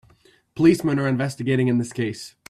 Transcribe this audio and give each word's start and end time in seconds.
Policemen 0.55 0.97
are 0.99 1.07
investigating 1.07 1.67
in 1.67 1.77
this 1.77 1.93
case. 1.93 2.33